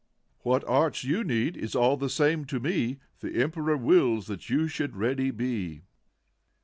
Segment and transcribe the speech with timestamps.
[0.39, 4.67] What arts you need, is all the same to me; The Emperor wills that you
[4.67, 5.83] should ready be.